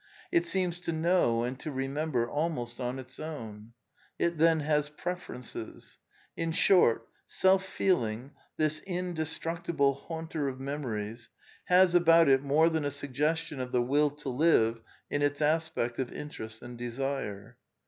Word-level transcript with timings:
It 0.31 0.47
seems 0.47 0.79
to 0.79 0.91
know 0.91 1.43
and 1.43 1.59
to 1.59 1.71
remember 1.71 2.27
almost 2.27 2.79
"on 2.81 2.97
its 2.97 3.19
own." 3.19 3.73
It, 4.17 4.39
then, 4.39 4.61
has 4.61 4.89
preferences. 4.89 5.99
In 6.35 6.53
short, 6.53 7.07
self 7.27 7.63
feel 7.63 8.03
ing, 8.05 8.31
this 8.57 8.79
indestructible 8.79 9.93
haunter 9.93 10.47
of 10.47 10.59
memories, 10.59 11.29
has 11.65 11.93
about 11.93 12.29
it 12.29 12.41
more 12.41 12.67
than 12.67 12.83
a 12.83 12.89
suggestion 12.89 13.59
of 13.59 13.71
the 13.71 13.83
Will 13.83 14.09
to 14.09 14.29
live 14.29 14.81
in 15.11 15.21
its 15.21 15.39
aspect 15.39 15.99
of 15.99 16.11
interest 16.11 16.63
and 16.63 16.79
desire. 16.79 17.59